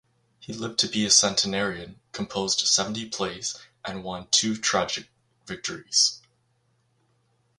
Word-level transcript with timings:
He 0.39 0.51
lived 0.51 0.79
to 0.79 0.87
be 0.87 1.05
a 1.05 1.11
centenarian, 1.11 1.99
composed 2.11 2.61
seventy 2.61 3.07
plays, 3.07 3.59
and 3.85 4.03
won 4.03 4.25
two 4.31 4.57
tragic 4.57 5.09
victories. 5.45 6.23